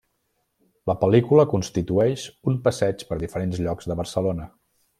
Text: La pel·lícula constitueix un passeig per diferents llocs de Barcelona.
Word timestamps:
La 0.91 0.95
pel·lícula 1.01 1.45
constitueix 1.51 2.23
un 2.53 2.57
passeig 2.69 3.05
per 3.11 3.19
diferents 3.25 3.63
llocs 3.67 3.93
de 3.93 3.99
Barcelona. 4.01 4.49